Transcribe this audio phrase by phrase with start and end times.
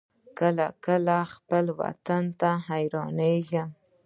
[0.39, 3.69] کله کله خپل وطن ته حيرانېږم.